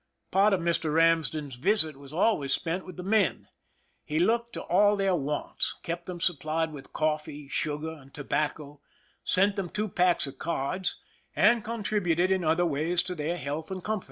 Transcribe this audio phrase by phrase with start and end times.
[0.31, 0.91] Part of Mr.
[0.91, 3.49] Ramsden's visit was always spent with the men.
[4.03, 8.81] He looked to all their wants— kept them supplied with coffee, sugar, and tobacco,
[9.23, 10.99] sent them two packs of cards,
[11.35, 13.99] and contributed in other ways to their health and comfort.